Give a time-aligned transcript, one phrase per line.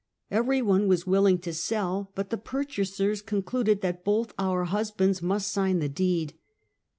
[0.31, 5.51] Every one was willing to sell, but the purchasers concluded that both our husbands must
[5.51, 6.33] sign the deed.